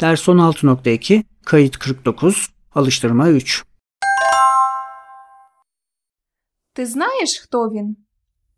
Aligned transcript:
Ders 0.00 0.28
16.2 0.28 1.24
Kayıt 1.44 1.76
49 1.76 2.50
Alıştırma 2.74 3.38
3 3.38 3.64
Ти 6.72 6.86
знаєш, 6.86 7.38
хто 7.38 7.70
він? 7.70 7.96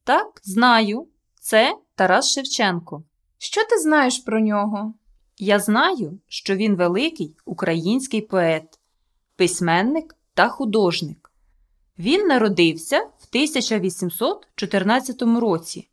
Так, 0.05 0.41
знаю. 0.43 1.09
Це 1.41 1.77
Тарас 1.95 2.33
Шевченко. 2.33 3.03
Що 3.39 3.65
ти 3.65 3.79
знаєш 3.79 4.19
про 4.19 4.41
нього? 4.41 4.95
Я 5.37 5.59
знаю, 5.59 6.19
що 6.29 6.57
він 6.57 6.77
великий 6.77 7.37
український 7.45 8.21
поет, 8.21 8.79
письменник 9.37 10.17
та 10.35 10.49
художник. 10.49 11.33
Він 11.99 12.27
народився 12.27 12.99
в 12.99 13.27
1814 13.31 15.23
році, 15.23 15.89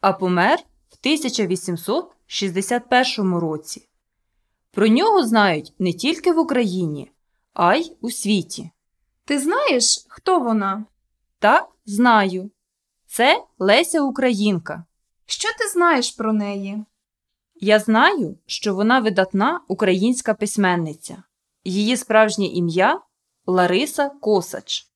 а 0.00 0.12
помер 0.12 0.58
в 0.88 0.96
1861 1.02 3.34
році. 3.34 3.89
Про 4.80 4.88
нього 4.88 5.26
знають 5.26 5.72
не 5.78 5.92
тільки 5.92 6.32
в 6.32 6.38
Україні, 6.38 7.10
а 7.52 7.74
й 7.74 7.96
у 8.00 8.10
світі. 8.10 8.70
Ти 9.24 9.38
знаєш, 9.38 10.04
хто 10.08 10.40
вона? 10.40 10.84
Так, 11.38 11.68
знаю. 11.86 12.50
Це 13.06 13.44
Леся 13.58 14.02
Українка. 14.02 14.84
Що 15.26 15.48
ти 15.58 15.68
знаєш 15.72 16.10
про 16.10 16.32
неї? 16.32 16.84
Я 17.54 17.78
знаю, 17.78 18.38
що 18.46 18.74
вона 18.74 19.00
видатна 19.00 19.60
українська 19.68 20.34
письменниця. 20.34 21.22
Її 21.64 21.96
справжнє 21.96 22.46
ім'я 22.46 23.00
Лариса 23.46 24.08
Косач. 24.08 24.86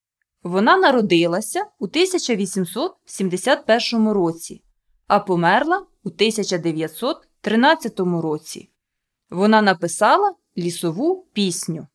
Вона 0.42 0.76
народилася 0.76 1.66
у 1.78 1.84
1871 1.84 4.08
році, 4.08 4.62
а 5.06 5.18
померла 5.18 5.86
у 6.04 6.08
1913 6.08 8.00
році. 8.00 8.70
Вона 9.34 9.62
написала 9.62 10.34
лісову 10.58 11.26
пісню. 11.32 11.86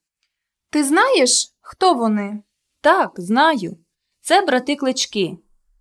Ти 0.69 0.83
знаєш, 0.83 1.53
хто 1.61 1.93
вони? 1.93 2.43
Так, 2.81 3.11
знаю. 3.17 3.77
Це 4.21 4.41
брати 4.41 4.75
клички. 4.75 5.37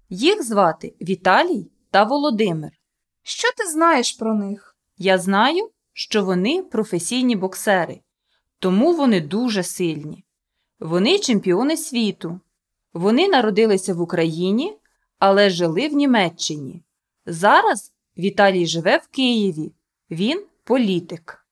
Їх 0.08 0.42
звати 0.42 0.94
Віталій 1.00 1.70
та 1.91 2.05
Володимир. 2.05 2.70
Що 3.22 3.48
ти 3.56 3.66
знаєш 3.66 4.12
про 4.12 4.34
них? 4.34 4.77
Я 4.98 5.19
знаю, 5.19 5.70
що 5.92 6.24
вони 6.24 6.62
професійні 6.62 7.36
боксери, 7.36 8.00
тому 8.58 8.94
вони 8.94 9.20
дуже 9.20 9.62
сильні. 9.62 10.25
Вони 10.80 11.19
чемпіони 11.19 11.77
світу. 11.77 12.41
Вони 12.92 13.28
народилися 13.28 13.94
в 13.94 14.00
Україні, 14.00 14.77
але 15.19 15.50
жили 15.50 15.88
в 15.88 15.92
Німеччині. 15.92 16.82
Зараз 17.27 17.92
Віталій 18.19 18.66
живе 18.66 18.97
в 18.97 19.06
Києві. 19.06 19.72
Він 20.10 20.44
політик. 20.64 21.47